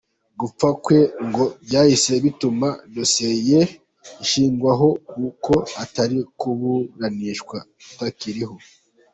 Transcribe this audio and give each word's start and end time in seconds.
Gupfa 0.39 0.67
kwe 0.83 0.99
ngo 1.27 1.43
byahise 1.65 2.13
bituma 2.23 2.67
dossier 2.95 3.35
ye 3.49 3.61
ishyingurwa 4.23 4.89
kuko 5.13 5.53
atari 5.83 6.17
kuburanishwa 6.39 7.57
atakiriho. 7.89 8.55